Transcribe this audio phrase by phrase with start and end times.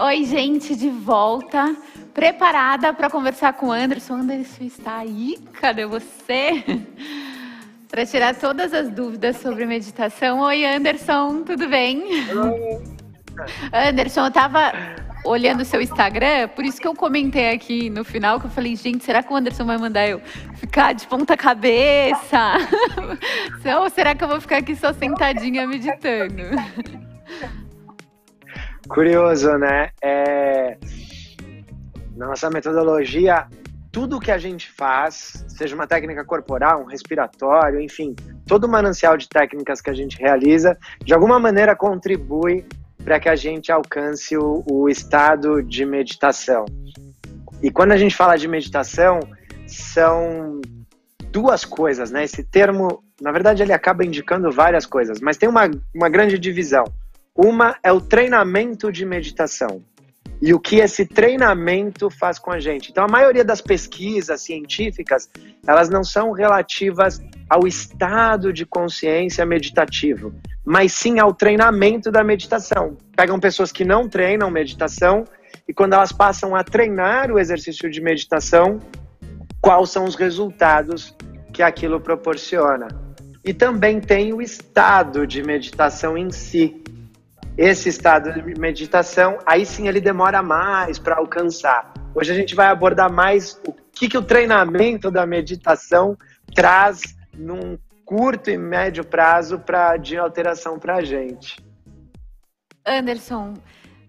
[0.00, 1.74] Oi, gente, de volta.
[2.14, 4.14] Preparada para conversar com o Anderson.
[4.14, 5.36] Anderson está aí?
[5.54, 6.64] Cadê você?
[7.90, 10.38] para tirar todas as dúvidas sobre meditação.
[10.38, 12.04] Oi, Anderson, tudo bem?
[12.30, 12.98] Oi.
[13.72, 14.72] Anderson, eu estava
[15.24, 18.76] olhando o seu Instagram, por isso que eu comentei aqui no final, que eu falei,
[18.76, 20.20] gente, será que o Anderson vai mandar eu
[20.54, 22.54] ficar de ponta cabeça?
[23.80, 26.44] Ou será que eu vou ficar aqui só sentadinha meditando?
[28.88, 29.90] Curioso, né?
[30.02, 30.78] É...
[32.16, 33.46] Nossa metodologia,
[33.92, 38.14] tudo que a gente faz, seja uma técnica corporal, um respiratório, enfim,
[38.46, 42.64] todo o manancial de técnicas que a gente realiza, de alguma maneira contribui
[43.04, 46.64] para que a gente alcance o, o estado de meditação.
[47.62, 49.20] E quando a gente fala de meditação,
[49.66, 50.60] são
[51.30, 52.24] duas coisas, né?
[52.24, 56.84] Esse termo, na verdade, ele acaba indicando várias coisas, mas tem uma, uma grande divisão.
[57.40, 59.80] Uma é o treinamento de meditação
[60.42, 62.90] e o que esse treinamento faz com a gente.
[62.90, 65.30] Então, a maioria das pesquisas científicas,
[65.64, 72.96] elas não são relativas ao estado de consciência meditativo, mas sim ao treinamento da meditação.
[73.14, 75.22] Pegam pessoas que não treinam meditação
[75.68, 78.80] e quando elas passam a treinar o exercício de meditação,
[79.60, 81.14] quais são os resultados
[81.52, 82.88] que aquilo proporciona.
[83.44, 86.82] E também tem o estado de meditação em si,
[87.58, 91.92] esse estado de meditação, aí sim ele demora mais para alcançar.
[92.14, 96.16] Hoje a gente vai abordar mais o que, que o treinamento da meditação
[96.54, 101.60] traz num curto e médio prazo pra, de alteração para a gente.
[102.86, 103.54] Anderson,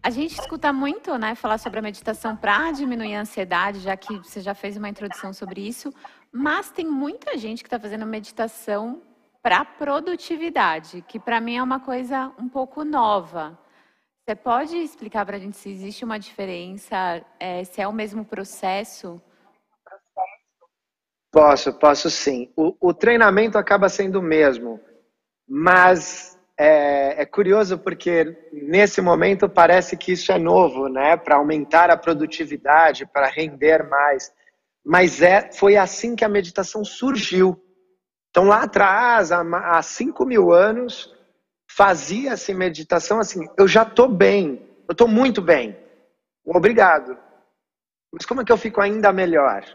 [0.04, 4.16] a gente escuta muito, né, falar sobre a meditação para diminuir a ansiedade, já que
[4.20, 5.92] você já fez uma introdução sobre isso,
[6.32, 9.02] mas tem muita gente que está fazendo meditação
[9.42, 13.58] para produtividade, que para mim é uma coisa um pouco nova.
[14.26, 18.24] Você pode explicar para a gente se existe uma diferença, é, se é o mesmo
[18.24, 19.22] processo?
[21.32, 22.52] Posso, posso sim.
[22.56, 24.80] O, o treinamento acaba sendo o mesmo,
[25.48, 31.16] mas é, é, curioso porque nesse momento parece que isso é novo, né?
[31.16, 34.32] Para aumentar a produtividade, para render mais.
[34.86, 37.58] Mas é, foi assim que a meditação surgiu.
[38.40, 41.14] Então, lá atrás, há 5 mil anos,
[41.70, 45.78] fazia-se meditação assim: eu já estou bem, eu estou muito bem,
[46.46, 47.18] obrigado.
[48.14, 49.66] Mas como é que eu fico ainda melhor?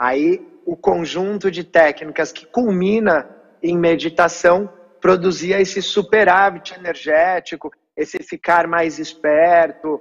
[0.00, 3.28] Aí, o conjunto de técnicas que culmina
[3.60, 10.00] em meditação produzia esse superávit energético, esse ficar mais esperto.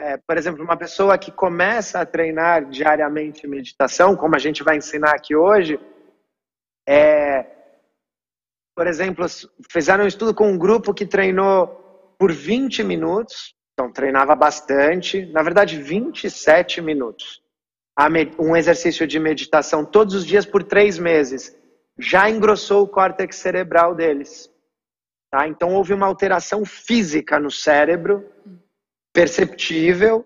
[0.00, 4.76] É, por exemplo, uma pessoa que começa a treinar diariamente meditação, como a gente vai
[4.76, 5.80] ensinar aqui hoje,
[6.88, 7.46] é,
[8.74, 9.26] por exemplo,
[9.70, 11.66] fizeram um estudo com um grupo que treinou
[12.18, 17.42] por 20 minutos, então treinava bastante, na verdade 27 minutos.
[18.38, 21.56] Um exercício de meditação todos os dias por três meses
[21.98, 24.50] já engrossou o córtex cerebral deles.
[25.30, 25.46] Tá?
[25.46, 28.30] Então houve uma alteração física no cérebro,
[29.12, 30.24] perceptível,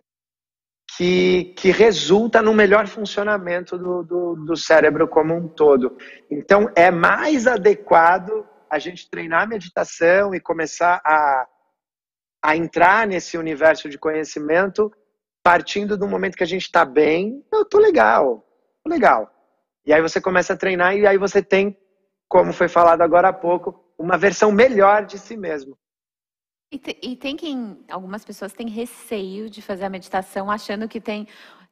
[0.97, 5.97] que, que resulta no melhor funcionamento do, do, do cérebro como um todo.
[6.31, 11.47] Então, é mais adequado a gente treinar a meditação e começar a,
[12.43, 14.91] a entrar nesse universo de conhecimento
[15.43, 17.45] partindo do momento que a gente está bem.
[17.53, 18.45] Eu tô legal,
[18.83, 19.31] tô legal.
[19.85, 21.79] E aí você começa a treinar e aí você tem,
[22.27, 25.79] como foi falado agora há pouco, uma versão melhor de si mesmo.
[26.71, 31.27] E, e, tem quem, algumas pessoas têm receio de fazer a meditação achando que tem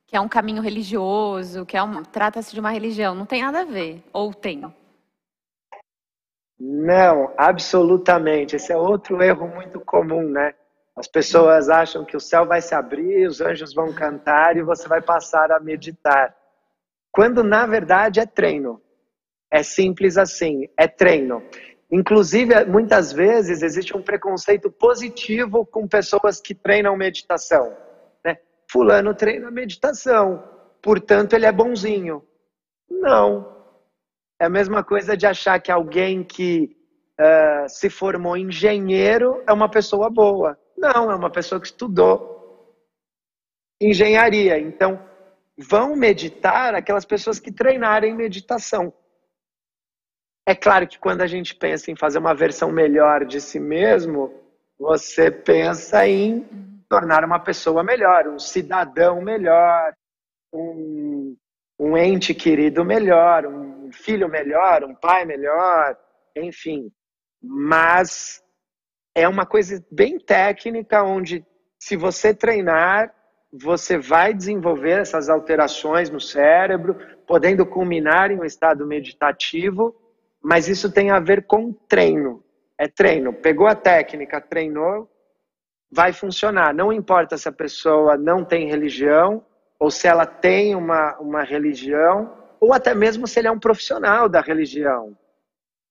[0.06, 3.14] que é um caminho religioso, que é um, trata-se de uma religião.
[3.14, 4.62] Não tem nada a ver, ou tem?
[6.60, 8.56] Não, absolutamente.
[8.56, 10.54] Esse é outro erro muito comum, né?
[10.96, 14.86] As pessoas acham que o céu vai se abrir, os anjos vão cantar e você
[14.86, 16.34] vai passar a meditar.
[17.10, 18.80] Quando na verdade é treino.
[19.50, 21.42] É simples assim, é treino.
[21.90, 27.76] Inclusive, muitas vezes existe um preconceito positivo com pessoas que treinam meditação.
[28.24, 28.38] Né?
[28.70, 30.42] Fulano treina meditação,
[30.82, 32.24] portanto ele é bonzinho.
[32.90, 33.54] Não.
[34.40, 36.76] É a mesma coisa de achar que alguém que
[37.20, 40.58] uh, se formou engenheiro é uma pessoa boa.
[40.76, 42.34] Não, é uma pessoa que estudou
[43.80, 44.58] engenharia.
[44.58, 45.00] Então,
[45.56, 48.92] vão meditar aquelas pessoas que treinarem meditação.
[50.46, 54.32] É claro que quando a gente pensa em fazer uma versão melhor de si mesmo,
[54.78, 56.46] você pensa em
[56.88, 59.94] tornar uma pessoa melhor, um cidadão melhor,
[60.52, 61.34] um,
[61.78, 65.96] um ente querido melhor, um filho melhor, um pai melhor,
[66.36, 66.90] enfim.
[67.42, 68.42] Mas
[69.14, 71.44] é uma coisa bem técnica onde
[71.78, 73.14] se você treinar,
[73.52, 76.96] você vai desenvolver essas alterações no cérebro,
[77.26, 79.94] podendo culminar em um estado meditativo,
[80.44, 82.44] mas isso tem a ver com treino.
[82.78, 83.32] É treino.
[83.32, 85.10] Pegou a técnica, treinou,
[85.90, 86.74] vai funcionar.
[86.74, 89.42] Não importa se a pessoa não tem religião,
[89.78, 94.28] ou se ela tem uma, uma religião, ou até mesmo se ele é um profissional
[94.28, 95.16] da religião.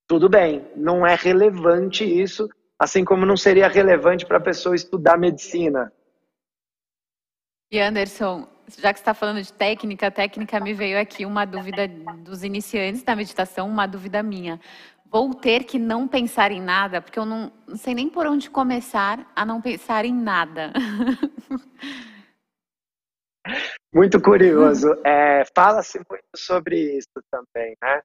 [0.07, 2.47] Tudo bem, não é relevante isso,
[2.77, 5.91] assim como não seria relevante para a pessoa estudar medicina.
[7.71, 8.47] E Anderson,
[8.77, 13.15] já que está falando de técnica, técnica me veio aqui uma dúvida dos iniciantes da
[13.15, 14.59] meditação, uma dúvida minha.
[15.05, 18.49] Vou ter que não pensar em nada, porque eu não, não sei nem por onde
[18.49, 20.73] começar a não pensar em nada.
[23.93, 24.87] Muito curioso.
[25.05, 28.01] É, Fala-se muito sobre isso também, né?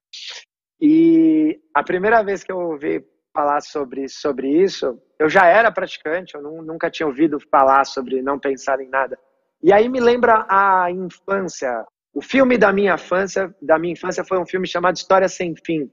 [0.79, 3.03] E a primeira vez que eu ouvi
[3.33, 8.37] falar sobre, sobre isso, eu já era praticante, eu nunca tinha ouvido falar sobre não
[8.37, 9.17] pensar em nada.
[9.61, 11.85] E aí me lembra a infância.
[12.13, 15.91] O filme da minha infância, da minha infância foi um filme chamado História Sem Fim,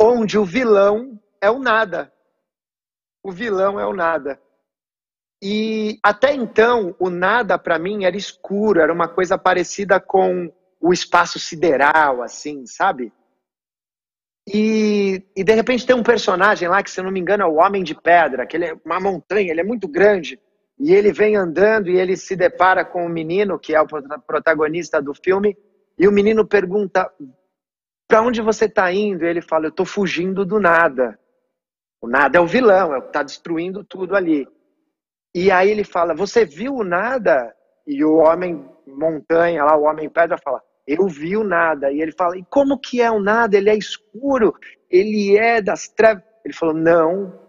[0.00, 2.12] onde o vilão é o nada.
[3.22, 4.40] O vilão é o nada.
[5.42, 10.92] E até então, o nada para mim era escuro, era uma coisa parecida com o
[10.92, 13.12] espaço sideral, assim, sabe?
[14.48, 17.46] E, e de repente tem um personagem lá que, se eu não me engano, é
[17.46, 20.40] o Homem de Pedra, que ele é uma montanha, ele é muito grande.
[20.78, 23.86] E ele vem andando e ele se depara com o menino, que é o
[24.26, 25.56] protagonista do filme,
[25.98, 27.10] e o menino pergunta:
[28.06, 29.24] Para onde você está indo?
[29.24, 31.18] E ele fala: Eu estou fugindo do nada.
[32.00, 34.46] O nada é o vilão, é o que está destruindo tudo ali.
[35.34, 37.54] E aí ele fala: Você viu o nada?
[37.86, 41.90] E o homem montanha, lá, o homem pedra, fala: Eu vi o nada.
[41.90, 43.56] E ele fala: E como que é o nada?
[43.56, 44.54] Ele é escuro,
[44.90, 46.22] ele é das trevas.
[46.44, 47.45] Ele falou: Não,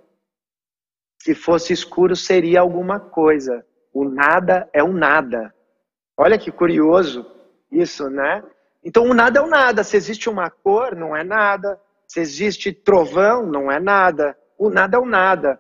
[1.28, 3.66] se fosse escuro, seria alguma coisa.
[3.94, 5.54] O nada é o nada.
[6.18, 7.26] Olha que curioso
[7.70, 8.42] isso, né?
[8.82, 9.84] Então, o nada é o nada.
[9.84, 11.78] Se existe uma cor, não é nada.
[12.08, 14.38] Se existe trovão, não é nada.
[14.58, 15.60] O nada é o nada.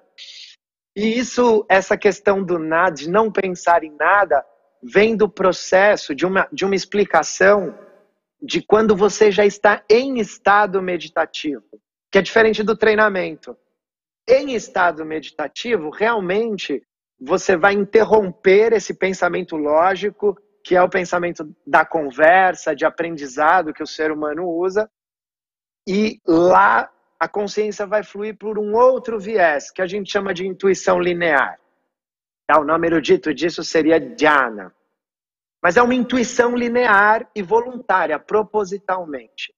[0.96, 4.46] E isso, essa questão do nada, de não pensar em nada,
[4.82, 7.78] vem do processo de uma, de uma explicação
[8.42, 11.66] de quando você já está em estado meditativo,
[12.10, 13.58] que é diferente do treinamento
[14.28, 16.84] em estado meditativo, realmente
[17.20, 23.82] você vai interromper esse pensamento lógico, que é o pensamento da conversa, de aprendizado que
[23.82, 24.90] o ser humano usa,
[25.88, 30.46] e lá a consciência vai fluir por um outro viés, que a gente chama de
[30.46, 31.58] intuição linear.
[32.46, 32.60] Tá?
[32.60, 34.76] O nome erudito disso seria dhyana.
[35.64, 39.54] Mas é uma intuição linear e voluntária, propositalmente.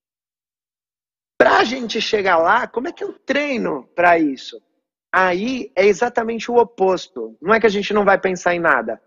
[1.39, 4.61] Para a gente chegar lá, como é que eu treino para isso?
[5.09, 7.37] Aí é exatamente o oposto.
[7.41, 9.01] Não é que a gente não vai pensar em nada.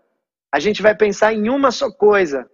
[0.51, 2.49] A gente vai pensar em uma só coisa,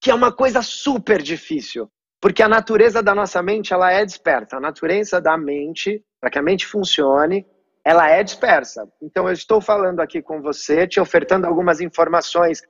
[0.00, 1.88] que é uma coisa super difícil.
[2.20, 4.56] Porque a natureza da nossa mente, ela é dispersa.
[4.56, 7.46] A natureza da mente, para que a mente funcione,
[7.84, 8.84] ela é dispersa.
[9.00, 12.60] Então eu estou falando aqui com você, te ofertando algumas informações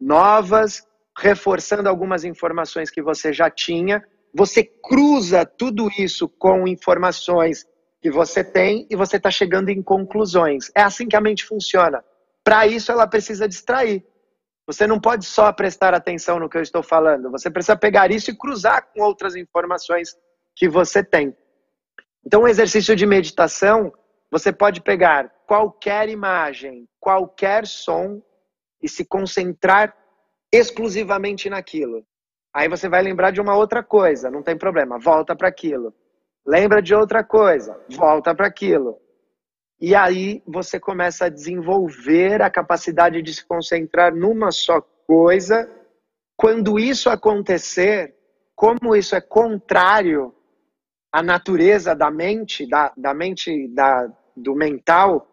[0.00, 0.82] novas,
[1.18, 4.02] reforçando algumas informações que você já tinha,
[4.38, 7.66] você cruza tudo isso com informações
[8.00, 10.70] que você tem e você está chegando em conclusões.
[10.76, 12.04] É assim que a mente funciona.
[12.44, 14.06] Para isso, ela precisa distrair.
[14.64, 17.32] Você não pode só prestar atenção no que eu estou falando.
[17.32, 20.16] Você precisa pegar isso e cruzar com outras informações
[20.54, 21.36] que você tem.
[22.24, 23.92] Então, um exercício de meditação,
[24.30, 28.22] você pode pegar qualquer imagem, qualquer som
[28.80, 29.96] e se concentrar
[30.52, 32.06] exclusivamente naquilo.
[32.54, 35.94] Aí você vai lembrar de uma outra coisa, não tem problema, volta para aquilo.
[36.46, 38.98] Lembra de outra coisa, volta para aquilo.
[39.80, 45.70] E aí você começa a desenvolver a capacidade de se concentrar numa só coisa.
[46.36, 48.14] Quando isso acontecer,
[48.56, 50.34] como isso é contrário
[51.12, 55.28] à natureza da mente, da, da mente da, do mental,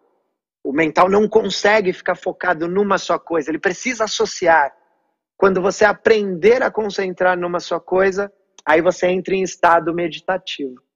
[0.62, 4.72] o mental não consegue ficar focado numa só coisa, ele precisa associar.
[5.36, 8.32] Quando você aprender a concentrar numa só coisa,
[8.64, 10.86] aí você entra em estado meditativo.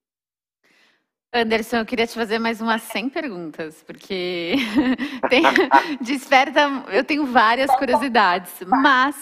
[1.32, 4.54] Anderson, eu queria te fazer mais umas 100 perguntas, porque
[5.30, 5.42] tem,
[6.02, 6.61] desperta.
[6.88, 9.14] Eu tenho várias curiosidades, mas,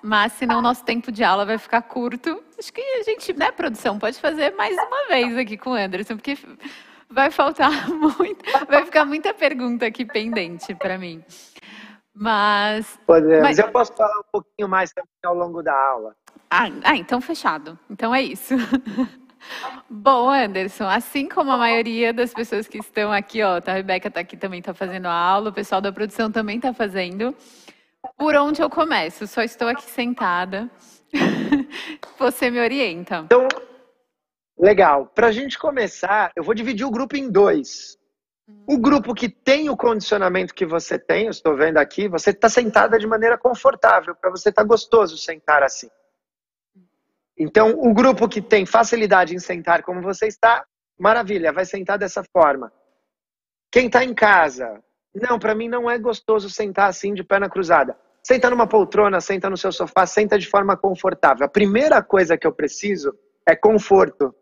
[0.00, 2.40] mas senão o nosso tempo de aula vai ficar curto.
[2.56, 6.14] Acho que a gente, né, produção, pode fazer mais uma vez aqui com o Anderson,
[6.14, 6.38] porque
[7.10, 11.24] vai faltar muito, vai ficar muita pergunta aqui pendente para mim.
[12.18, 12.98] Mas.
[13.06, 13.42] Podemos.
[13.42, 16.16] Mas eu posso falar um pouquinho mais também ao longo da aula.
[16.50, 17.78] Ah, ah, então fechado.
[17.88, 18.54] Então é isso.
[19.88, 24.10] Bom, Anderson, assim como a maioria das pessoas que estão aqui, ó, tá, a Rebeca
[24.10, 27.34] tá aqui também tá fazendo a aula, o pessoal da produção também tá fazendo.
[28.16, 29.26] Por onde eu começo?
[29.26, 30.68] Só estou aqui sentada.
[32.18, 33.22] Você me orienta.
[33.26, 33.46] Então,
[34.58, 35.06] legal.
[35.06, 37.97] Para a gente começar, eu vou dividir o grupo em dois.
[38.66, 42.48] O grupo que tem o condicionamento que você tem, eu estou vendo aqui, você está
[42.48, 45.88] sentada de maneira confortável, para você estar tá gostoso sentar assim.
[47.36, 50.64] Então, o grupo que tem facilidade em sentar como você está,
[50.98, 52.72] maravilha, vai sentar dessa forma.
[53.70, 54.82] Quem está em casa,
[55.14, 57.98] não, para mim não é gostoso sentar assim de perna cruzada.
[58.22, 61.46] Senta numa poltrona, senta no seu sofá, senta de forma confortável.
[61.46, 64.34] A primeira coisa que eu preciso é conforto.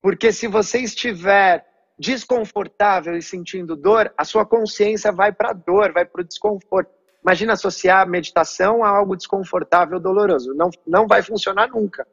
[0.00, 1.64] Porque se você estiver
[1.98, 6.90] desconfortável e sentindo dor, a sua consciência vai para a dor, vai para o desconforto.
[7.22, 10.52] Imagina associar meditação a algo desconfortável, doloroso.
[10.54, 12.06] Não, não vai funcionar nunca.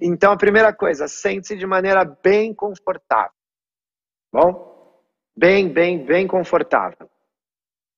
[0.00, 3.32] Então, a primeira coisa, sente-se de maneira bem confortável.
[4.32, 5.02] Bom?
[5.36, 7.10] Bem, bem, bem confortável.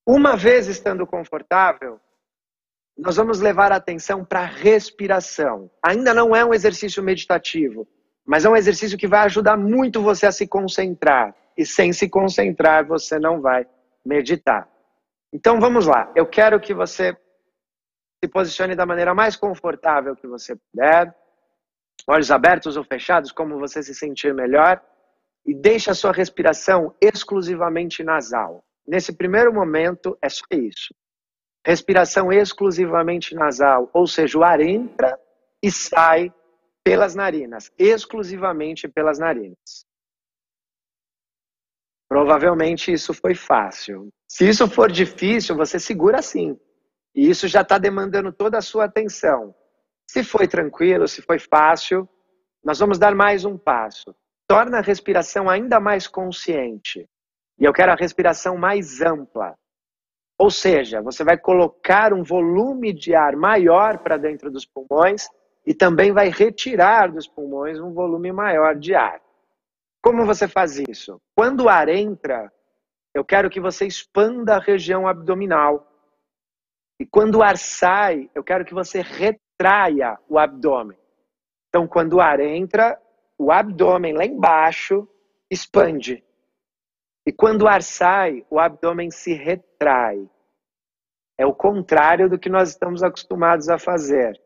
[0.06, 2.00] Uma vez estando confortável,
[2.96, 5.70] nós vamos levar a atenção para a respiração.
[5.82, 7.86] Ainda não é um exercício meditativo,
[8.26, 11.34] mas é um exercício que vai ajudar muito você a se concentrar.
[11.56, 13.66] E sem se concentrar, você não vai
[14.04, 14.68] meditar.
[15.32, 16.10] Então vamos lá.
[16.14, 17.16] Eu quero que você
[18.22, 21.14] se posicione da maneira mais confortável que você puder.
[22.08, 24.82] Olhos abertos ou fechados, como você se sentir melhor.
[25.46, 28.64] E deixe a sua respiração exclusivamente nasal.
[28.86, 30.94] Nesse primeiro momento, é só isso.
[31.64, 35.18] Respiração exclusivamente nasal, ou seja, o ar entra
[35.60, 36.32] e sai
[36.86, 39.84] pelas narinas, exclusivamente pelas narinas.
[42.08, 44.08] Provavelmente isso foi fácil.
[44.30, 46.56] Se isso for difícil, você segura assim.
[47.12, 49.52] E isso já está demandando toda a sua atenção.
[50.08, 52.08] Se foi tranquilo, se foi fácil,
[52.62, 54.14] nós vamos dar mais um passo.
[54.46, 57.04] Torna a respiração ainda mais consciente.
[57.58, 59.58] E eu quero a respiração mais ampla.
[60.38, 65.26] Ou seja, você vai colocar um volume de ar maior para dentro dos pulmões
[65.66, 69.20] e também vai retirar dos pulmões um volume maior de ar.
[70.00, 71.20] Como você faz isso?
[71.34, 72.52] Quando o ar entra,
[73.12, 75.90] eu quero que você expanda a região abdominal.
[77.00, 80.96] E quando o ar sai, eu quero que você retraia o abdômen.
[81.68, 83.00] Então, quando o ar entra,
[83.36, 85.08] o abdômen lá embaixo
[85.50, 86.22] expande.
[87.26, 90.30] E quando o ar sai, o abdômen se retrai.
[91.36, 94.40] É o contrário do que nós estamos acostumados a fazer.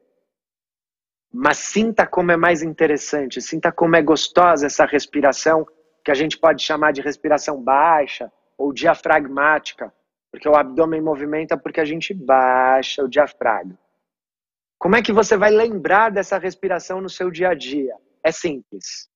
[1.33, 5.67] Mas sinta como é mais interessante, sinta como é gostosa essa respiração,
[6.05, 9.93] que a gente pode chamar de respiração baixa ou diafragmática,
[10.31, 13.79] porque o abdômen movimenta porque a gente baixa o diafragma.
[14.79, 17.95] Como é que você vai lembrar dessa respiração no seu dia a dia?
[18.25, 19.09] É simples.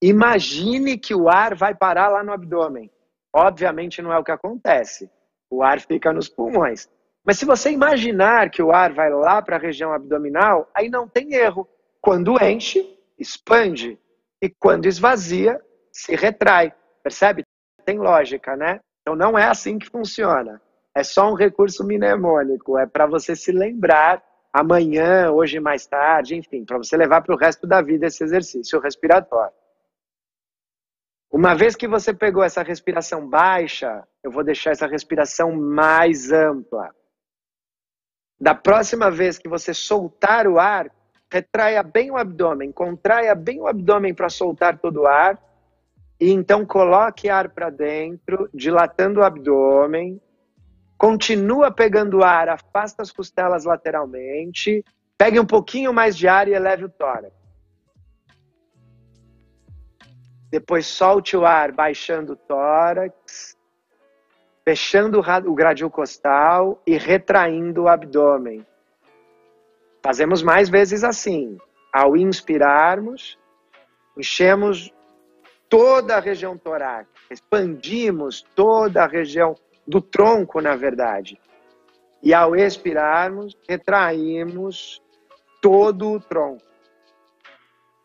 [0.00, 2.90] Imagine que o ar vai parar lá no abdômen.
[3.32, 5.10] Obviamente não é o que acontece.
[5.50, 6.88] O ar fica nos pulmões.
[7.24, 11.06] Mas se você imaginar que o ar vai lá para a região abdominal, aí não
[11.06, 11.68] tem erro.
[12.00, 13.98] Quando enche, expande.
[14.40, 15.60] E quando esvazia,
[15.92, 16.74] se retrai.
[17.02, 17.44] Percebe?
[17.84, 18.80] Tem lógica, né?
[19.02, 20.60] Então não é assim que funciona.
[20.94, 22.78] É só um recurso mnemônico.
[22.78, 24.22] É para você se lembrar
[24.52, 28.80] amanhã, hoje mais tarde, enfim, para você levar para o resto da vida esse exercício
[28.80, 29.54] respiratório.
[31.30, 36.92] Uma vez que você pegou essa respiração baixa, eu vou deixar essa respiração mais ampla.
[38.40, 40.90] Da próxima vez que você soltar o ar,
[41.30, 45.38] retraia bem o abdômen, contraia bem o abdômen para soltar todo o ar.
[46.18, 50.20] E então coloque ar para dentro, dilatando o abdômen.
[50.96, 54.82] Continua pegando ar, afasta as costelas lateralmente.
[55.18, 57.34] Pegue um pouquinho mais de ar e eleve o tórax.
[60.50, 63.59] Depois solte o ar, baixando o tórax
[64.64, 68.66] fechando o gradil costal e retraindo o abdômen.
[70.02, 71.58] Fazemos mais vezes assim.
[71.92, 73.38] Ao inspirarmos,
[74.16, 74.92] enchemos
[75.68, 79.54] toda a região torácica, expandimos toda a região
[79.86, 81.40] do tronco, na verdade.
[82.22, 85.02] E ao expirarmos, retraímos
[85.60, 86.62] todo o tronco.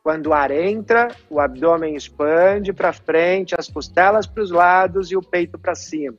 [0.02, 5.18] Quando o ar entra, o abdômen expande para frente, as costelas para os lados e
[5.18, 6.16] o peito para cima.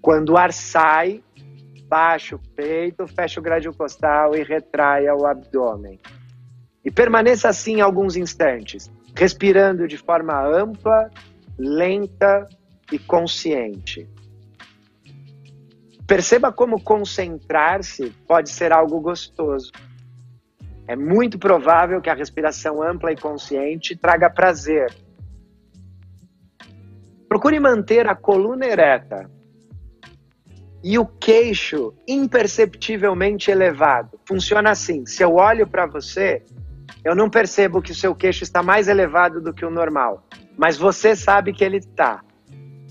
[0.00, 1.22] Quando o ar sai,
[1.88, 5.98] baixa o peito, fecha o gradil costal e retraia o abdômen.
[6.84, 11.10] E permaneça assim alguns instantes, respirando de forma ampla,
[11.58, 12.48] lenta
[12.92, 14.08] e consciente.
[16.06, 19.72] Perceba como concentrar-se pode ser algo gostoso.
[20.86, 24.94] É muito provável que a respiração ampla e consciente traga prazer.
[27.28, 29.37] Procure manter a coluna ereta
[30.82, 34.18] e o queixo imperceptivelmente elevado.
[34.26, 36.42] Funciona assim: se eu olho para você,
[37.04, 40.24] eu não percebo que o seu queixo está mais elevado do que o normal,
[40.56, 42.22] mas você sabe que ele está.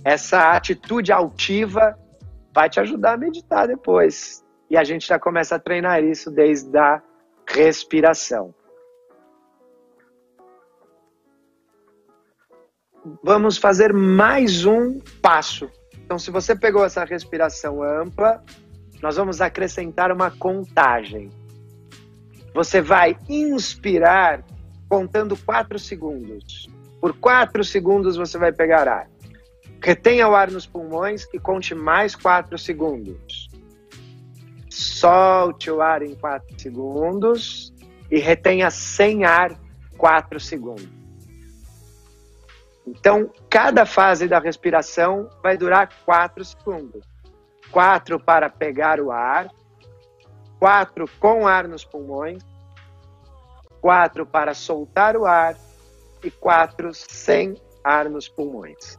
[0.03, 1.97] Essa atitude altiva
[2.53, 4.43] vai te ajudar a meditar depois.
[4.69, 7.01] E a gente já começa a treinar isso desde a
[7.49, 8.53] respiração.
[13.23, 15.69] Vamos fazer mais um passo
[16.07, 18.41] então, se você pegou essa respiração ampla,
[19.01, 21.29] nós vamos acrescentar uma contagem.
[22.53, 24.41] Você vai inspirar
[24.87, 26.69] contando 4 segundos.
[27.01, 29.09] Por 4 segundos você vai pegar ar.
[29.83, 33.49] Retenha o ar nos pulmões e conte mais 4 segundos.
[34.69, 37.73] Solte o ar em 4 segundos
[38.09, 39.59] e retenha sem ar
[39.97, 40.96] 4 segundos.
[42.87, 47.05] Então, cada fase da respiração vai durar 4 segundos.
[47.69, 49.49] 4 para pegar o ar,
[50.57, 52.41] 4 com ar nos pulmões,
[53.81, 55.57] 4 para soltar o ar
[56.23, 58.97] e 4 sem ar nos pulmões.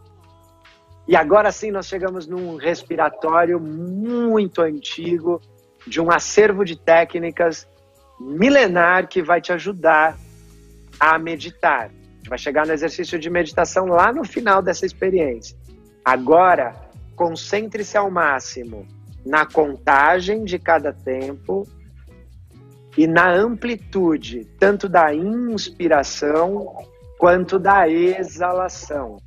[1.06, 5.40] E agora sim nós chegamos num respiratório muito antigo,
[5.86, 7.66] de um acervo de técnicas
[8.20, 10.14] milenar que vai te ajudar
[11.00, 11.90] a meditar
[12.28, 15.56] vai chegar no exercício de meditação lá no final dessa experiência.
[16.04, 16.74] Agora,
[17.16, 18.86] concentre-se ao máximo
[19.24, 21.66] na contagem de cada tempo
[22.96, 26.76] e na amplitude, tanto da inspiração
[27.18, 29.18] quanto da exalação.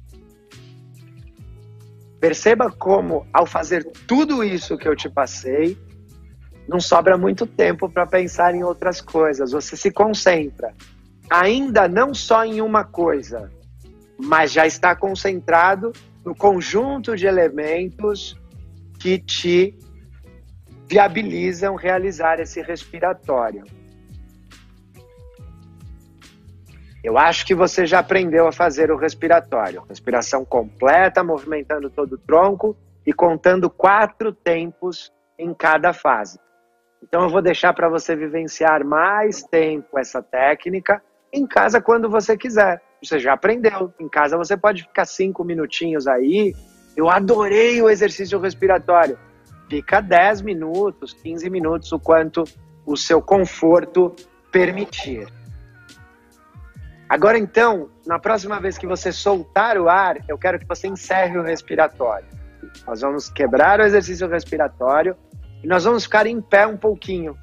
[2.19, 5.77] Perceba como, ao fazer tudo isso que eu te passei,
[6.67, 9.51] não sobra muito tempo para pensar em outras coisas.
[9.51, 10.73] Você se concentra
[11.31, 13.49] ainda não só em uma coisa,
[14.19, 15.93] mas já está concentrado
[16.25, 18.37] no conjunto de elementos
[18.99, 19.79] que te
[20.89, 23.63] viabilizam realizar esse respiratório.
[27.01, 29.83] Eu acho que você já aprendeu a fazer o respiratório.
[29.87, 36.37] Respiração completa, movimentando todo o tronco e contando quatro tempos em cada fase.
[37.01, 42.37] Então eu vou deixar para você vivenciar mais tempo essa técnica em casa quando você
[42.37, 42.81] quiser.
[43.01, 43.93] Você já aprendeu.
[43.99, 46.53] Em casa você pode ficar cinco minutinhos aí.
[46.95, 49.17] Eu adorei o exercício respiratório.
[49.69, 52.43] Fica 10 minutos, 15 minutos, o quanto
[52.85, 54.13] o seu conforto
[54.51, 55.27] permitir.
[57.07, 61.37] Agora então, na próxima vez que você soltar o ar, eu quero que você encerre
[61.37, 62.27] o respiratório.
[62.85, 65.15] Nós vamos quebrar o exercício respiratório
[65.63, 67.37] e nós vamos ficar em pé um pouquinho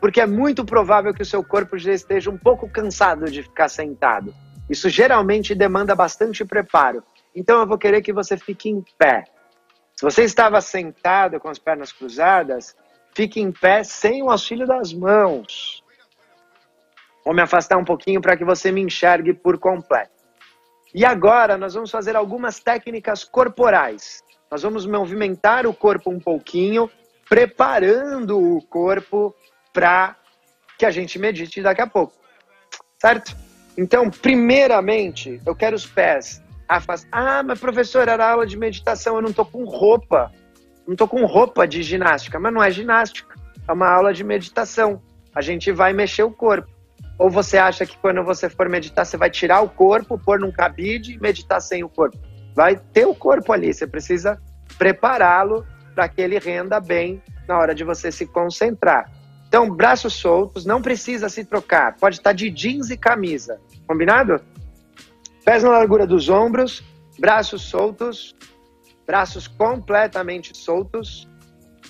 [0.00, 3.68] porque é muito provável que o seu corpo já esteja um pouco cansado de ficar
[3.68, 4.34] sentado.
[4.68, 7.02] Isso geralmente demanda bastante preparo.
[7.34, 9.24] Então eu vou querer que você fique em pé.
[9.94, 12.76] Se você estava sentado com as pernas cruzadas,
[13.14, 15.82] fique em pé sem o auxílio das mãos.
[17.24, 20.12] Vou me afastar um pouquinho para que você me enxergue por completo.
[20.94, 24.22] E agora nós vamos fazer algumas técnicas corporais.
[24.50, 26.90] Nós vamos movimentar o corpo um pouquinho,
[27.28, 29.34] preparando o corpo
[29.76, 30.16] para
[30.78, 32.14] que a gente medite daqui a pouco.
[32.98, 33.36] Certo?
[33.76, 37.06] Então, primeiramente, eu quero os pés afastados.
[37.12, 40.32] Ah, mas professor, era aula de meditação, eu não tô com roupa.
[40.88, 43.34] Não tô com roupa de ginástica, mas não é ginástica.
[43.68, 45.02] É uma aula de meditação.
[45.34, 46.70] A gente vai mexer o corpo.
[47.18, 50.52] Ou você acha que quando você for meditar, você vai tirar o corpo, pôr num
[50.52, 52.16] cabide e meditar sem o corpo?
[52.54, 54.40] Vai ter o corpo ali, você precisa
[54.78, 59.10] prepará-lo para que ele renda bem na hora de você se concentrar.
[59.48, 61.96] Então, braços soltos, não precisa se trocar.
[61.96, 63.60] Pode estar de jeans e camisa.
[63.86, 64.40] Combinado?
[65.44, 66.82] Pés na largura dos ombros,
[67.18, 68.34] braços soltos,
[69.06, 71.28] braços completamente soltos.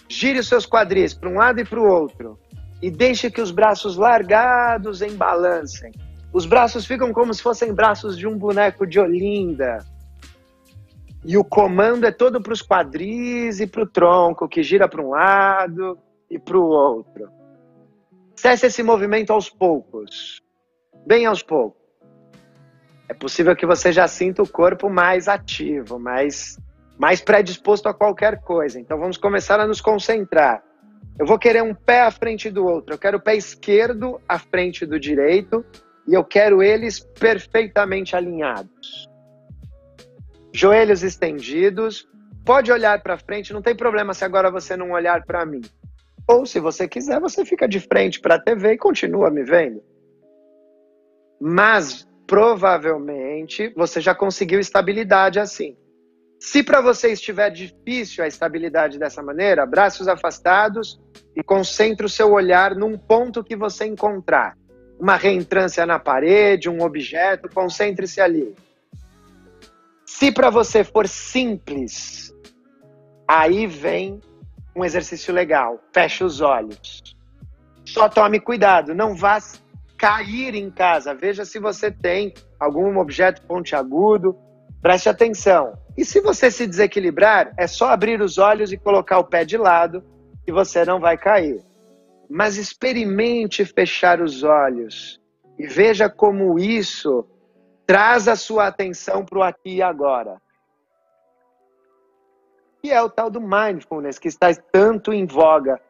[0.09, 2.39] Gire os seus quadris para um lado e para o outro.
[2.83, 5.91] E deixe que os braços largados embalancem.
[6.33, 9.79] Os braços ficam como se fossem braços de um boneco de Olinda.
[11.25, 15.03] E o comando é todo para os quadris e para o tronco, que gira para
[15.03, 15.99] um lado
[16.31, 17.29] e para o outro.
[18.37, 20.43] Cesse esse movimento aos poucos,
[21.07, 21.81] bem aos poucos.
[23.09, 26.59] É possível que você já sinta o corpo mais ativo, mais,
[26.99, 28.79] mais predisposto a qualquer coisa.
[28.79, 30.63] Então vamos começar a nos concentrar.
[31.19, 32.95] Eu vou querer um pé à frente do outro.
[32.95, 35.65] Eu quero o pé esquerdo à frente do direito
[36.07, 39.09] e eu quero eles perfeitamente alinhados.
[40.53, 42.07] Joelhos estendidos.
[42.45, 45.63] Pode olhar para frente, não tem problema se agora você não olhar para mim.
[46.29, 49.83] Ou, se você quiser, você fica de frente para a TV e continua me vendo.
[51.41, 55.77] Mas, provavelmente, você já conseguiu estabilidade assim.
[56.41, 61.01] Se para você estiver difícil a estabilidade dessa maneira, braços afastados
[61.35, 64.57] e concentre o seu olhar num ponto que você encontrar.
[64.99, 68.55] Uma reentrância na parede, um objeto, concentre-se ali.
[70.05, 72.35] Se para você for simples,
[73.29, 74.21] aí vem
[74.77, 75.81] um exercício legal.
[75.93, 77.03] Feche os olhos.
[77.85, 79.39] Só tome cuidado, não vá
[79.97, 81.15] cair em casa.
[81.15, 84.37] Veja se você tem algum objeto pontiagudo.
[84.83, 85.73] Preste atenção.
[85.97, 89.57] E se você se desequilibrar, é só abrir os olhos e colocar o pé de
[89.57, 90.05] lado
[90.45, 91.61] que você não vai cair.
[92.29, 95.19] Mas experimente fechar os olhos
[95.59, 97.25] e veja como isso
[97.87, 100.37] traz a sua atenção para o aqui e agora.
[102.87, 105.81] Que é o tal do mindfulness que está tanto em voga,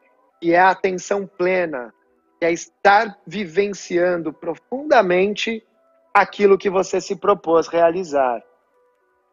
[0.41, 1.93] que é a atenção plena,
[2.39, 5.63] que é estar vivenciando profundamente
[6.11, 8.41] aquilo que você se propôs realizar.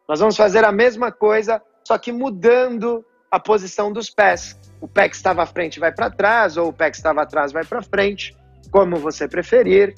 [0.07, 4.61] Nós vamos fazer a mesma coisa, só que mudando a posição dos pés.
[4.79, 7.51] O pé que estava à frente vai para trás, ou o pé que estava atrás
[7.51, 8.37] vai para frente,
[8.71, 9.95] como você preferir.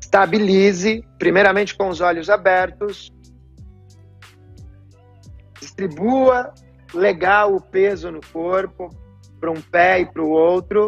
[0.00, 3.12] Estabilize, primeiramente com os olhos abertos.
[5.76, 6.54] Distribua
[6.94, 8.88] legal o peso no corpo,
[9.40, 10.86] para um pé e para o outro.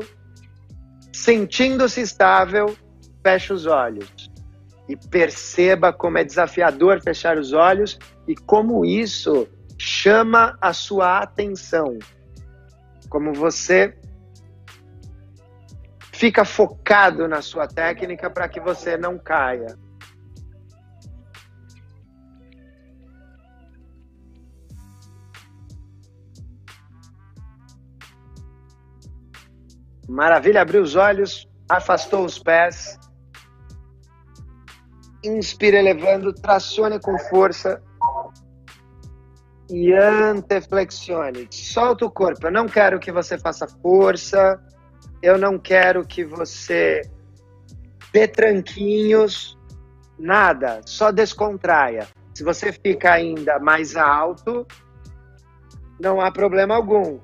[1.12, 2.76] Sentindo-se estável,
[3.22, 4.30] feche os olhos
[4.88, 11.98] e perceba como é desafiador fechar os olhos e como isso chama a sua atenção.
[13.08, 13.98] Como você
[16.12, 19.76] fica focado na sua técnica para que você não caia.
[30.08, 32.98] Maravilha, abriu os olhos, afastou os pés
[35.24, 37.82] Inspire elevando, tracione com força.
[39.68, 41.48] E anteflexione.
[41.50, 42.46] Solta o corpo.
[42.46, 44.62] Eu não quero que você faça força.
[45.20, 47.02] Eu não quero que você
[48.12, 49.58] dê tranquinhos.
[50.18, 50.80] Nada.
[50.86, 52.06] Só descontraia.
[52.32, 54.64] Se você fica ainda mais alto,
[56.00, 57.18] não há problema algum.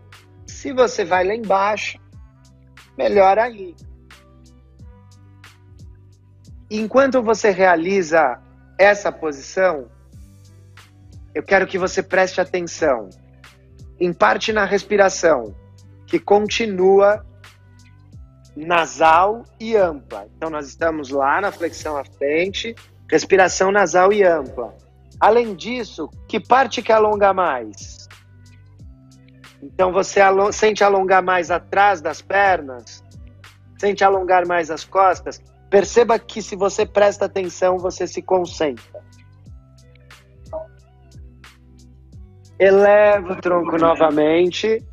[0.47, 1.99] Se você vai lá embaixo,
[2.97, 3.75] melhor aí.
[6.71, 8.41] Enquanto você realiza
[8.79, 9.91] essa posição,
[11.35, 13.11] eu quero que você preste atenção,
[14.01, 15.55] em parte na respiração,
[16.07, 17.25] que continua
[18.57, 20.27] nasal e ampla.
[20.37, 22.75] Então, nós estamos lá na flexão à frente,
[23.11, 24.75] respiração nasal e ampla.
[25.19, 28.02] Além disso, que parte que alonga mais?
[29.63, 30.21] Então, você
[30.53, 33.05] sente alongar mais atrás das pernas?
[33.79, 35.41] Sente alongar mais as costas?
[35.71, 39.01] Perceba que se você presta atenção, você se concentra.
[42.59, 44.85] Eleva o tronco novamente.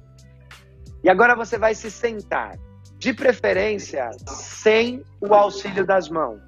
[1.03, 2.58] E agora você vai se sentar.
[2.97, 6.41] De preferência, sem o auxílio das mãos.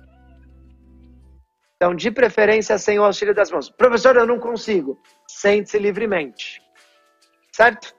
[1.78, 3.70] Então, de preferência, sem o auxílio das mãos.
[3.70, 5.00] Professor, eu não consigo.
[5.28, 6.62] Sente-se livremente.
[7.52, 7.94] Certo?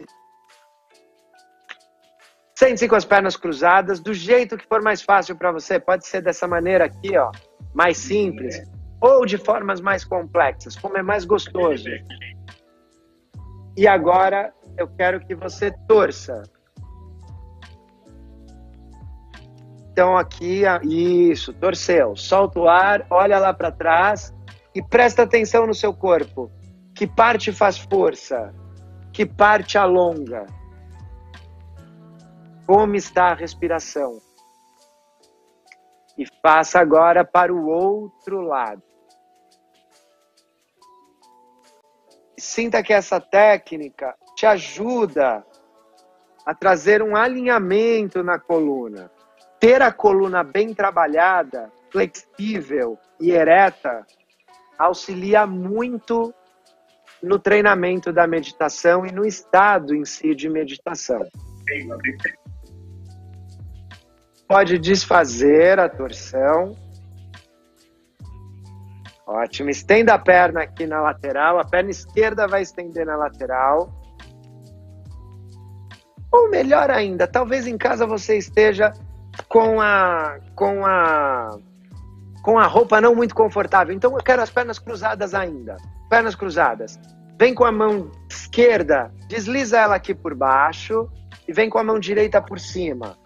[2.56, 5.80] Sente-se com as pernas cruzadas, do jeito que for mais fácil para você.
[5.80, 7.30] Pode ser dessa maneira aqui, ó,
[7.74, 8.62] mais simples,
[9.00, 11.88] ou de formas mais complexas, como é mais gostoso.
[13.76, 16.42] E agora eu quero que você torça.
[19.90, 22.16] Então aqui, isso, torceu.
[22.16, 24.32] Solta o ar, olha lá para trás
[24.74, 26.50] e presta atenção no seu corpo.
[26.94, 28.54] Que parte faz força?
[29.12, 30.46] Que parte alonga?
[32.66, 34.18] Como está a respiração?
[36.16, 38.82] E faça agora para o outro lado.
[42.38, 45.44] Sinta que essa técnica te ajuda
[46.46, 49.10] a trazer um alinhamento na coluna.
[49.60, 54.06] Ter a coluna bem trabalhada, flexível e ereta
[54.78, 56.34] auxilia muito
[57.22, 61.24] no treinamento da meditação e no estado em si de meditação
[64.52, 66.76] pode desfazer a torção.
[69.26, 69.70] Ótimo.
[69.70, 71.58] Estenda a perna aqui na lateral.
[71.58, 73.90] A perna esquerda vai estender na lateral.
[76.30, 78.92] Ou melhor ainda, talvez em casa você esteja
[79.48, 81.56] com a com a
[82.42, 83.94] com a roupa não muito confortável.
[83.94, 85.78] Então eu quero as pernas cruzadas ainda.
[86.12, 87.00] Pernas cruzadas.
[87.40, 91.08] Vem com a mão esquerda, desliza ela aqui por baixo
[91.48, 93.16] e vem com a mão direita por cima.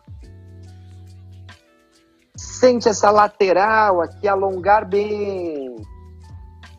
[2.37, 5.75] Sente essa lateral aqui alongar bem.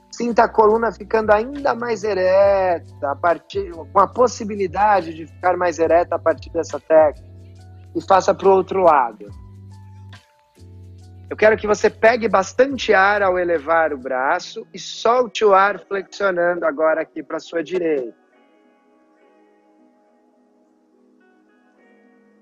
[0.09, 5.77] Sinta a coluna ficando ainda mais ereta, a partir, com a possibilidade de ficar mais
[5.77, 7.27] ereta a partir dessa técnica.
[7.93, 9.25] E faça para o outro lado.
[11.29, 15.79] Eu quero que você pegue bastante ar ao elevar o braço e solte o ar
[15.79, 18.15] flexionando agora aqui para sua direita.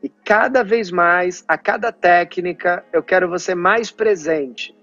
[0.04, 4.76] E cada vez mais, a cada técnica, eu quero você mais presente.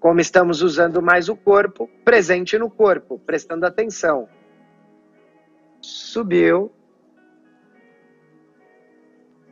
[0.00, 4.30] Como estamos usando mais o corpo, presente no corpo, prestando atenção.
[5.78, 6.72] Subiu.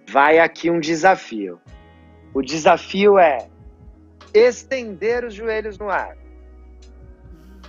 [0.09, 1.61] Vai aqui um desafio.
[2.33, 3.51] O desafio é
[4.33, 6.17] estender os joelhos no ar.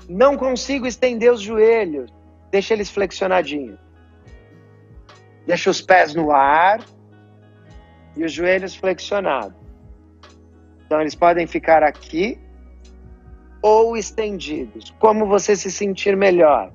[0.07, 2.11] Não consigo estender os joelhos.
[2.51, 3.79] Deixa eles flexionadinhos.
[5.45, 6.81] Deixa os pés no ar
[8.15, 9.57] e os joelhos flexionados.
[10.85, 12.37] Então eles podem ficar aqui
[13.61, 16.73] ou estendidos, como você se sentir melhor.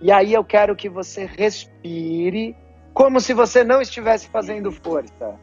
[0.00, 2.56] E aí eu quero que você respire
[2.94, 5.38] como se você não estivesse fazendo força.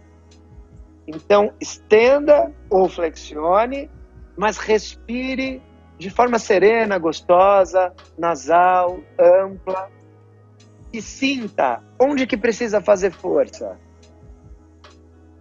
[1.10, 3.90] Então, estenda ou flexione,
[4.38, 5.60] mas respire
[5.98, 9.90] de forma serena, gostosa, nasal, ampla.
[10.94, 13.78] E sinta onde que precisa fazer força.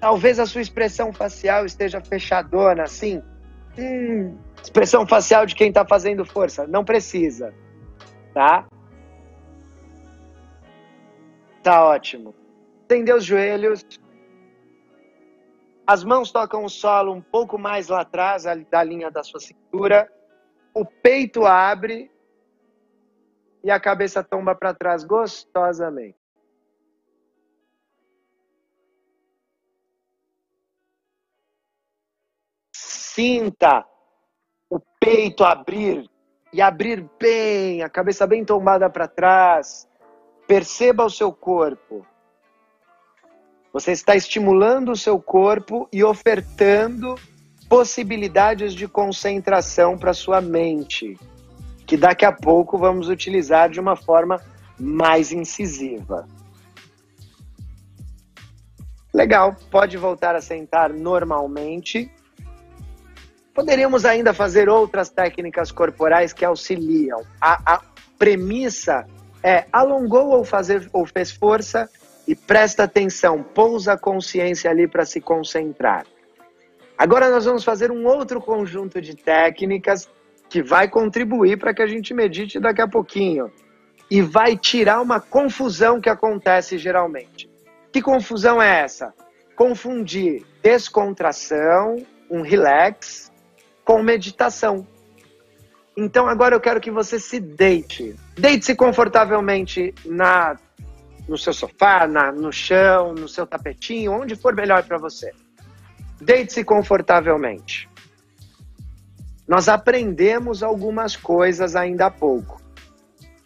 [0.01, 3.23] Talvez a sua expressão facial esteja fechadona, assim.
[3.79, 6.67] Hum, expressão facial de quem está fazendo força.
[6.67, 7.53] Não precisa,
[8.33, 8.67] tá?
[11.63, 12.35] Tá ótimo.
[12.83, 13.85] Estender os joelhos,
[15.89, 20.07] as mãos tocam o solo um pouco mais lá atrás da linha da sua cintura.
[20.75, 22.13] O peito abre
[23.65, 26.19] e a cabeça tomba para trás gostosamente.
[32.75, 33.89] Sinta
[34.69, 36.07] o peito abrir
[36.53, 39.89] e abrir bem, a cabeça bem tombada para trás.
[40.47, 42.07] Perceba o seu corpo.
[43.73, 47.15] Você está estimulando o seu corpo e ofertando
[47.69, 51.19] possibilidades de concentração para sua mente,
[51.87, 54.41] que daqui a pouco vamos utilizar de uma forma
[54.79, 56.27] mais incisiva.
[59.13, 62.11] Legal, pode voltar a sentar normalmente.
[63.53, 67.21] Poderíamos ainda fazer outras técnicas corporais que auxiliam.
[67.41, 67.83] A, a
[68.19, 69.07] premissa
[69.43, 71.89] é alongou ou, fazer, ou fez força,
[72.29, 76.07] e presta atenção, pousa a consciência ali para se concentrar.
[76.97, 80.07] Agora nós vamos fazer um outro conjunto de técnicas
[80.47, 83.51] que vai contribuir para que a gente medite daqui a pouquinho
[84.11, 87.49] e vai tirar uma confusão que acontece geralmente.
[87.91, 89.15] Que confusão é essa?
[89.57, 91.97] Confundir descontração,
[92.31, 93.33] um relax,
[93.87, 94.87] com meditação.
[95.97, 98.15] Então agora eu quero que você se deite.
[98.37, 100.59] Deite-se confortavelmente na
[101.29, 105.31] no seu sofá, na, no chão, no seu tapetinho, onde for melhor para você.
[106.21, 107.89] Deite-se confortavelmente.
[109.47, 112.61] Nós aprendemos algumas coisas ainda há pouco,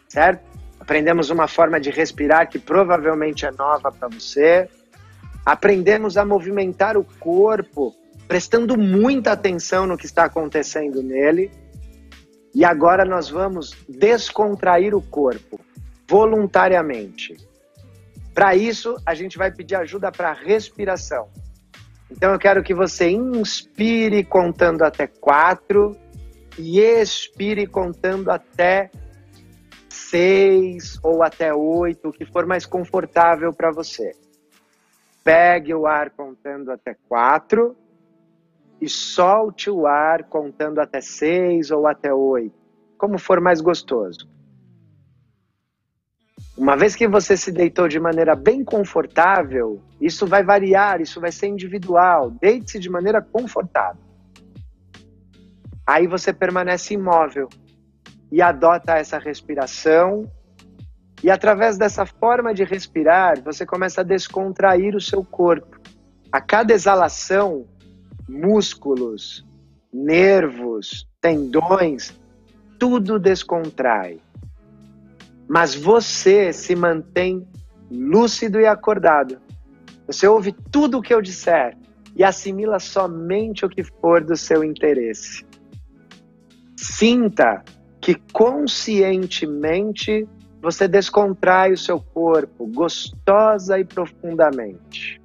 [0.07, 0.53] certo?
[0.79, 4.69] Aprendemos uma forma de respirar que provavelmente é nova para você.
[5.45, 7.95] Aprendemos a movimentar o corpo,
[8.27, 11.49] prestando muita atenção no que está acontecendo nele.
[12.53, 15.59] E agora nós vamos descontrair o corpo
[16.05, 17.37] voluntariamente.
[18.33, 21.29] Para isso, a gente vai pedir ajuda para a respiração.
[22.09, 25.95] Então, eu quero que você inspire contando até quatro
[26.57, 28.89] e expire contando até
[29.89, 34.11] seis ou até oito, o que for mais confortável para você.
[35.23, 37.75] Pegue o ar contando até quatro
[38.81, 42.55] e solte o ar contando até seis ou até oito,
[42.97, 44.32] como for mais gostoso.
[46.55, 51.31] Uma vez que você se deitou de maneira bem confortável, isso vai variar, isso vai
[51.31, 52.29] ser individual.
[52.29, 54.03] Deite-se de maneira confortável.
[55.85, 57.49] Aí você permanece imóvel
[58.31, 60.31] e adota essa respiração.
[61.23, 65.79] E através dessa forma de respirar, você começa a descontrair o seu corpo.
[66.31, 67.65] A cada exalação,
[68.29, 69.43] músculos,
[69.91, 72.13] nervos, tendões,
[72.77, 74.19] tudo descontrai
[75.53, 77.47] mas você se mantém
[77.91, 79.39] lúcido e acordado.
[80.07, 81.77] Você ouve tudo o que eu disser
[82.15, 85.45] e assimila somente o que for do seu interesse.
[86.75, 87.63] Sinta
[88.01, 90.27] que conscientemente
[90.59, 95.21] você descontrai o seu corpo gostosa e profundamente.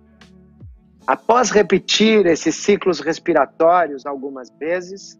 [1.06, 5.18] Após repetir esses ciclos respiratórios algumas vezes,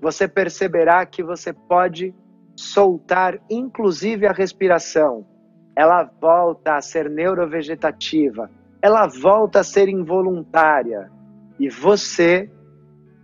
[0.00, 2.12] você perceberá que você pode
[2.58, 5.24] soltar inclusive a respiração.
[5.76, 8.50] Ela volta a ser neurovegetativa,
[8.82, 11.08] ela volta a ser involuntária
[11.56, 12.50] e você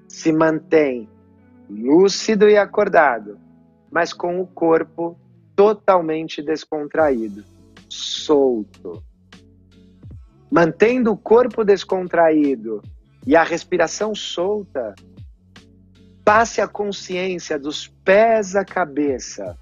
[0.07, 1.09] se mantém
[1.69, 3.37] lúcido e acordado,
[3.91, 5.19] mas com o corpo
[5.57, 7.43] totalmente descontraído,
[7.89, 9.03] solto.
[10.49, 12.81] Mantendo o corpo descontraído
[13.27, 14.95] e a respiração solta,
[16.25, 19.59] passe a consciência dos pés à cabeça,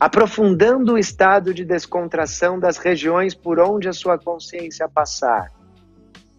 [0.00, 5.52] aprofundando o estado de descontração das regiões por onde a sua consciência passar.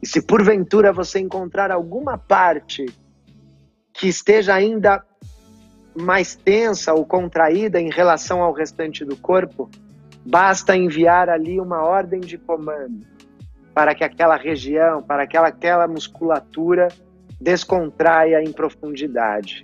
[0.02, 2.86] E se porventura você encontrar alguma parte
[3.94, 5.04] que esteja ainda
[5.96, 9.70] mais tensa ou contraída em relação ao restante do corpo,
[10.26, 13.06] basta enviar ali uma ordem de comando
[13.74, 16.90] para que aquela região, para que aquela musculatura
[17.44, 19.64] descontraia em profundidade.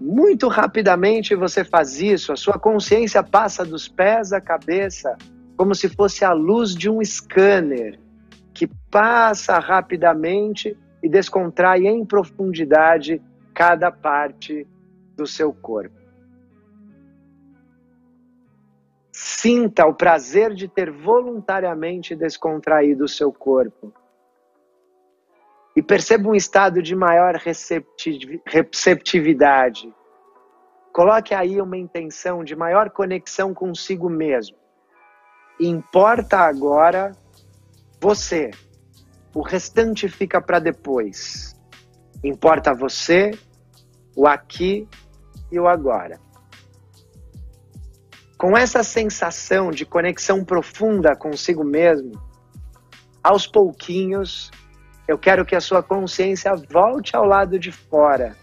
[0.00, 5.16] Muito rapidamente você faz isso, a sua consciência passa dos pés à cabeça
[5.56, 7.98] como se fosse a luz de um scanner
[8.54, 13.20] que passa rapidamente e descontrai em profundidade
[13.52, 14.64] cada parte
[15.16, 15.98] do seu corpo.
[19.10, 23.92] Sinta o prazer de ter voluntariamente descontraído o seu corpo.
[25.78, 27.36] E perceba um estado de maior
[28.44, 29.94] receptividade.
[30.92, 34.56] Coloque aí uma intenção de maior conexão consigo mesmo.
[35.60, 37.12] Importa agora
[38.00, 38.50] você.
[39.32, 41.54] O restante fica para depois.
[42.24, 43.30] Importa você,
[44.16, 44.88] o aqui
[45.52, 46.18] e o agora.
[48.36, 52.20] Com essa sensação de conexão profunda consigo mesmo,
[53.22, 54.50] aos pouquinhos,
[55.08, 58.36] eu quero que a sua consciência volte ao lado de fora.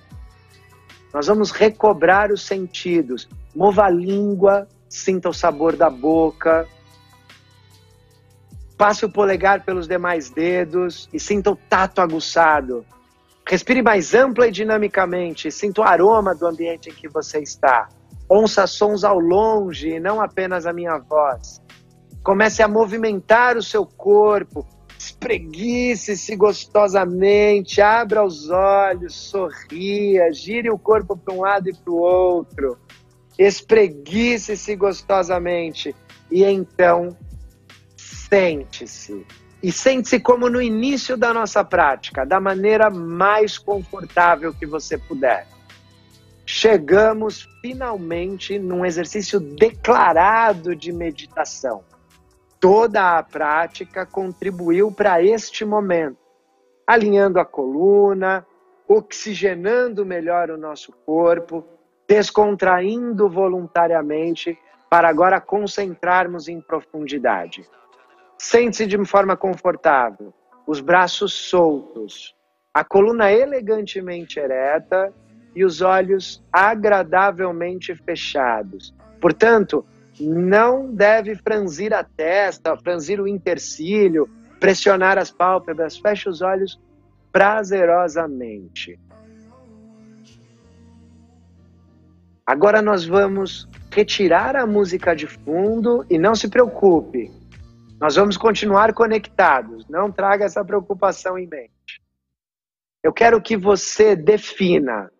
[1.13, 3.30] Nós vamos recobrar os sentidos.
[3.56, 6.67] Mova a língua, sinta o sabor da boca.
[8.75, 12.84] Passe o polegar pelos demais dedos e sinta o tato aguçado.
[13.47, 15.51] Respire mais ampla e dinamicamente.
[15.51, 17.89] Sinta o aroma do ambiente em que você está.
[18.28, 21.62] Ouça sons ao longe e não apenas a minha voz.
[22.23, 24.65] Comece a movimentar o seu corpo.
[25.05, 27.79] Espreguice-se gostosamente.
[27.79, 30.33] Abra os olhos, sorria.
[30.33, 32.77] Gire o corpo para um lado e para o outro.
[33.37, 35.95] Espreguice-se gostosamente.
[36.31, 37.15] E então,
[37.95, 39.25] sente-se
[39.61, 45.47] e sente-se como no início da nossa prática, da maneira mais confortável que você puder.
[46.45, 51.83] Chegamos finalmente num exercício declarado de meditação.
[52.67, 56.17] Toda a prática contribuiu para este momento,
[56.88, 58.43] alinhando a coluna,
[58.88, 61.63] oxigenando melhor o nosso corpo,
[62.08, 64.58] descontraindo voluntariamente
[64.89, 67.69] para agora concentrarmos em profundidade.
[68.36, 70.34] Sente-se de forma confortável,
[70.65, 72.36] os braços soltos,
[72.73, 75.13] a coluna elegantemente ereta
[75.56, 78.91] e os olhos agradavelmente fechados.
[79.21, 79.86] Portanto,
[80.19, 86.80] não deve franzir a testa, franzir o intercílio, pressionar as pálpebras, feche os olhos
[87.32, 88.99] prazerosamente.
[92.45, 97.32] Agora nós vamos retirar a música de fundo e não se preocupe,
[97.99, 99.88] nós vamos continuar conectados.
[99.88, 102.01] Não traga essa preocupação em mente.
[103.04, 105.12] Eu quero que você defina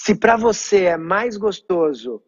[0.00, 2.22] se para você é mais gostoso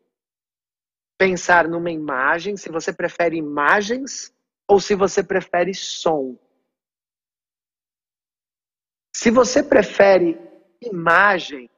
[1.19, 4.35] pensar numa imagem, se você prefere imagens
[4.69, 6.39] ou se você prefere som.
[9.15, 10.39] Se você prefere
[10.83, 11.71] imagem,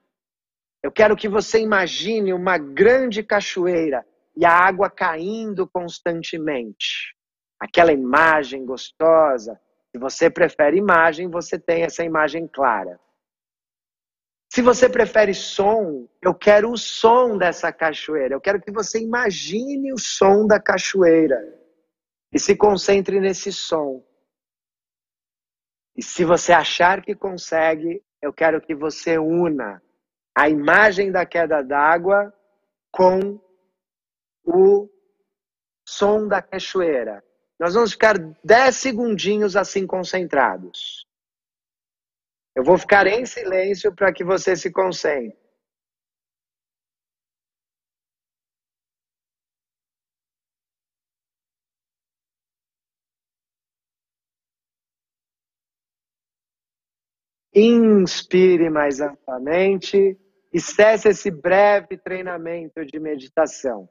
[0.83, 7.15] eu quero que você imagine uma grande cachoeira e a água caindo constantemente
[7.59, 9.59] aquela imagem gostosa.
[9.91, 13.01] Se você prefere imagem, você tem essa imagem clara.
[14.49, 18.35] Se você prefere som, eu quero o som dessa cachoeira.
[18.35, 21.37] Eu quero que você imagine o som da cachoeira
[22.33, 24.05] e se concentre nesse som.
[25.97, 29.83] E se você achar que consegue, eu quero que você una
[30.35, 32.31] a imagem da queda d'água
[32.91, 33.41] com
[34.45, 34.87] o
[35.89, 37.25] som da cachoeira.
[37.59, 41.06] Nós vamos ficar 10 segundinhos assim concentrados.
[42.57, 45.37] Eu vou ficar em silêncio para que você se concentre.
[57.55, 60.19] Inspire mais amplamente
[60.51, 63.87] e cesse esse breve treinamento de meditação.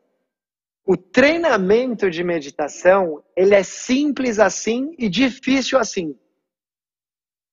[0.83, 6.17] O treinamento de meditação, ele é simples assim e difícil assim.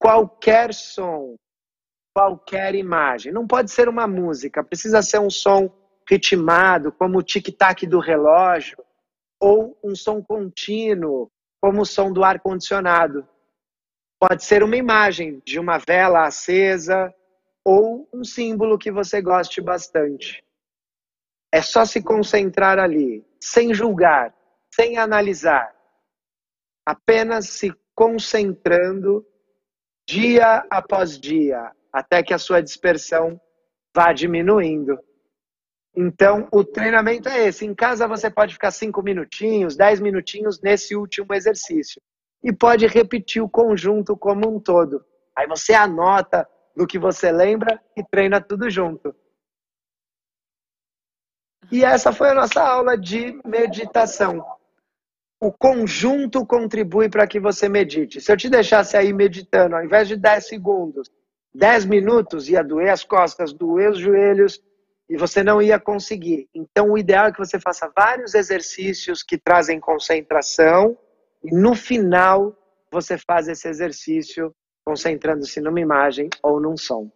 [0.03, 1.36] Qualquer som,
[2.12, 5.70] qualquer imagem, não pode ser uma música, precisa ser um som
[6.11, 8.84] ritmado, como o tic-tac do relógio,
[9.40, 11.30] ou um som contínuo,
[11.61, 13.24] como o som do ar-condicionado.
[14.18, 17.14] Pode ser uma imagem de uma vela acesa
[17.64, 20.44] ou um símbolo que você goste bastante.
[21.53, 24.34] É só se concentrar ali, sem julgar,
[24.74, 25.72] sem analisar,
[26.84, 29.24] apenas se concentrando
[30.07, 33.40] dia após dia, até que a sua dispersão
[33.94, 34.98] vá diminuindo.
[35.94, 37.66] Então, o treinamento é esse.
[37.66, 42.00] Em casa você pode ficar cinco minutinhos, dez minutinhos nesse último exercício
[42.42, 45.05] e pode repetir o conjunto como um todo.
[45.36, 49.14] Aí você anota do que você lembra e treina tudo junto.
[51.70, 54.44] E essa foi a nossa aula de meditação.
[55.43, 58.20] O conjunto contribui para que você medite.
[58.20, 61.11] Se eu te deixasse aí meditando, ao invés de 10 segundos,
[61.53, 64.62] 10 minutos, ia doer as costas, doer os joelhos
[65.11, 66.49] e você não ia conseguir.
[66.55, 70.97] Então, o ideal é que você faça vários exercícios que trazem concentração
[71.43, 72.57] e no final,
[72.88, 74.55] você faz esse exercício
[74.86, 77.11] concentrando-se numa imagem ou num som.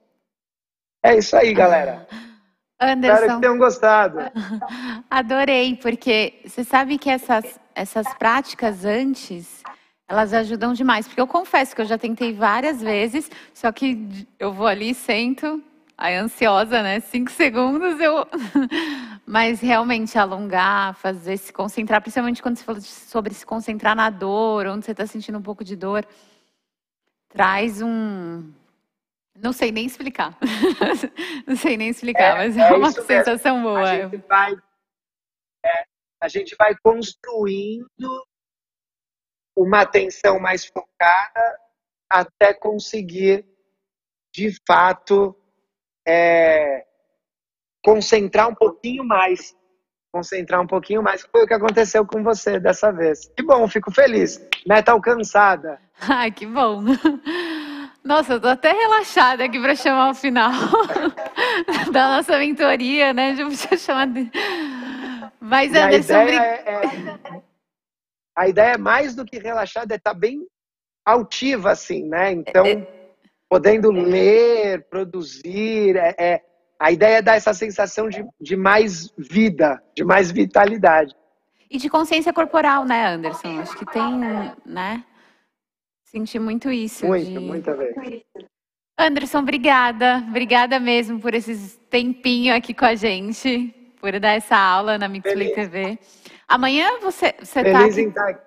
[1.00, 2.08] É isso aí, galera.
[2.78, 3.14] Anderson.
[3.14, 4.18] Espero que tenham gostado.
[5.10, 9.62] Adorei, porque você sabe que essas, essas práticas antes,
[10.08, 11.06] elas ajudam demais.
[11.06, 15.62] Porque eu confesso que eu já tentei várias vezes, só que eu vou ali, sento,
[15.98, 17.00] Aí ansiosa, né?
[17.00, 18.26] Cinco segundos eu.
[19.24, 24.66] Mas realmente alongar, fazer se concentrar, principalmente quando você falou sobre se concentrar na dor,
[24.66, 26.06] onde você está sentindo um pouco de dor,
[27.30, 28.44] traz um.
[29.42, 30.36] Não sei nem explicar.
[31.46, 33.68] Não sei nem explicar, é, mas é, é uma sensação mesmo.
[33.68, 33.80] boa.
[33.82, 34.52] A gente vai,
[35.64, 35.84] é,
[36.20, 38.26] a gente vai construindo
[39.56, 41.58] uma atenção mais focada
[42.08, 43.44] até conseguir,
[44.34, 45.34] de fato,
[46.06, 46.84] é,
[47.82, 49.56] concentrar um pouquinho mais.
[50.12, 51.22] Concentrar um pouquinho mais.
[51.22, 53.28] Foi o que aconteceu com você dessa vez.
[53.36, 54.40] Que bom, fico feliz.
[54.66, 55.80] Meta alcançada.
[56.00, 56.84] Ai, que bom.
[58.06, 60.52] Nossa, eu tô até relaxada aqui para chamar o final
[61.92, 63.34] da nossa mentoria, né?
[63.36, 64.30] Já chamar de...
[65.40, 66.14] Mas, e Anderson...
[66.14, 67.42] A ideia, é, é,
[68.36, 70.46] a ideia é mais do que relaxada, é estar tá bem
[71.04, 72.32] altiva, assim, né?
[72.32, 72.64] Então...
[72.64, 72.96] É
[73.48, 75.96] podendo ler, produzir.
[75.96, 76.42] É, é,
[76.78, 81.14] a ideia é dar essa sensação de, de mais vida, de mais vitalidade.
[81.70, 83.60] E de consciência corporal, né, Anderson?
[83.60, 84.18] Acho que tem,
[84.64, 85.04] né?
[86.06, 87.04] Senti muito isso.
[87.06, 87.38] Muito, de...
[87.38, 87.94] muita vez.
[88.98, 90.24] Anderson, obrigada.
[90.28, 95.52] Obrigada mesmo por esse tempinho aqui com a gente, por dar essa aula na Mixplay
[95.52, 95.98] TV.
[96.48, 98.00] Amanhã você, você tá Feliz tá aqui...
[98.00, 98.46] em estar aqui.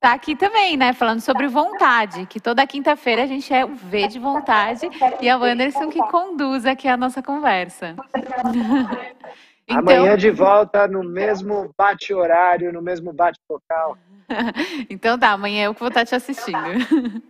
[0.00, 0.92] Tá aqui também, né?
[0.92, 4.86] Falando sobre vontade, que toda quinta-feira a gente é o V de vontade
[5.18, 7.96] e é o Anderson que conduz aqui a nossa conversa.
[9.66, 9.78] então...
[9.78, 13.96] Amanhã de volta no mesmo bate-horário, no mesmo bate-local.
[14.90, 16.58] então tá, amanhã eu que vou estar te assistindo.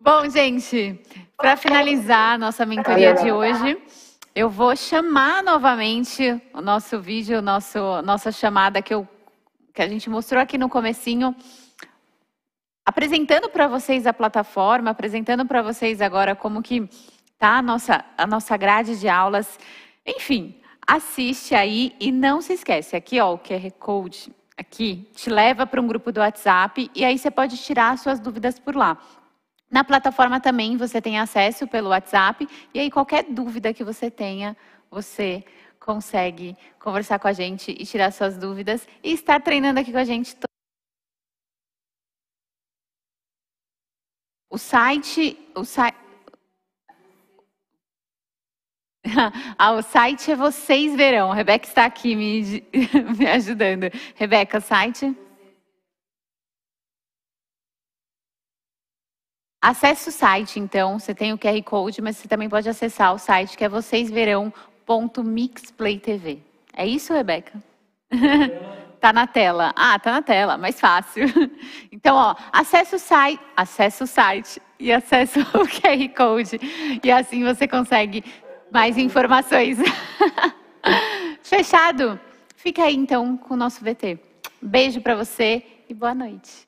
[0.00, 1.00] Bom, gente,
[1.36, 3.76] para finalizar a nossa mentoria de hoje,
[4.34, 9.08] eu vou chamar novamente o nosso vídeo, nosso, nossa chamada que eu
[9.72, 11.36] que a gente mostrou aqui no comecinho,
[12.82, 16.88] apresentando para vocês a plataforma, apresentando para vocês agora como que
[17.38, 19.58] tá a nossa, a nossa grade de aulas.
[20.06, 25.66] Enfim, assiste aí e não se esquece, aqui ó, o QR Code aqui te leva
[25.66, 28.98] para um grupo do WhatsApp e aí você pode tirar suas dúvidas por lá.
[29.70, 34.56] Na plataforma também você tem acesso pelo WhatsApp e aí qualquer dúvida que você tenha,
[34.90, 35.44] você
[35.78, 40.04] consegue conversar com a gente e tirar suas dúvidas e estar treinando aqui com a
[40.04, 40.36] gente.
[44.48, 46.05] O site, o site
[49.78, 51.32] o site é Vocês Verão.
[51.32, 52.64] A Rebeca está aqui me,
[53.18, 53.90] me ajudando.
[54.14, 55.16] Rebeca, site?
[59.62, 60.98] Acesse o site, então.
[60.98, 64.76] Você tem o QR Code, mas você também pode acessar o site que é vocêsverão.com
[64.86, 66.38] www.mixplaytv.
[66.74, 67.60] É isso, Rebeca?
[69.00, 69.72] tá na tela.
[69.76, 71.26] Ah, tá na tela, mais fácil.
[71.90, 76.60] Então, ó, acesse o site, acesse o site e acesse o QR Code
[77.02, 78.22] e assim você consegue
[78.70, 79.78] mais informações.
[81.42, 82.18] Fechado?
[82.56, 84.18] Fica aí então com o nosso VT.
[84.60, 86.66] Beijo para você e boa noite.